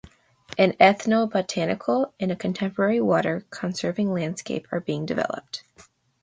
[0.57, 5.63] An ethnobotanical and a contemporary water-conserving landscape are being developed.